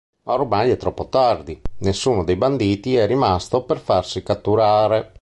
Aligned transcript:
Ma 0.23 0.33
ormai 0.33 0.71
è 0.71 0.77
troppo 0.77 1.09
tardi: 1.09 1.61
nessuno 1.81 2.23
dei 2.23 2.35
banditi 2.35 2.95
è 2.95 3.05
rimasto 3.05 3.61
per 3.65 3.77
farsi 3.77 4.23
catturare. 4.23 5.09